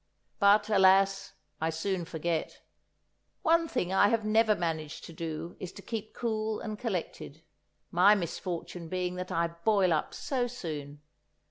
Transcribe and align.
But, 0.39 0.67
alas, 0.67 1.33
I 1.61 1.69
soon 1.69 2.05
forget. 2.05 2.63
One 3.43 3.67
thing 3.67 3.93
I 3.93 4.07
have 4.07 4.25
never 4.25 4.53
yet 4.53 4.59
managed 4.59 5.03
to 5.03 5.13
do 5.13 5.55
is 5.59 5.71
to 5.73 5.83
keep 5.83 6.15
cool 6.15 6.59
and 6.59 6.79
collected, 6.79 7.43
my 7.91 8.15
misfortune 8.15 8.89
being 8.89 9.13
that 9.17 9.31
I 9.31 9.49
boil 9.49 9.93
up 9.93 10.15
so 10.15 10.47
soon. 10.47 11.03